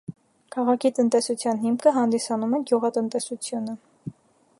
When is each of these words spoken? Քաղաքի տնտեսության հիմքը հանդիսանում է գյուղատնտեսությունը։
Քաղաքի 0.53 0.91
տնտեսության 0.99 1.59
հիմքը 1.65 1.93
հանդիսանում 1.97 2.57
է 2.59 2.61
գյուղատնտեսությունը։ 2.71 3.77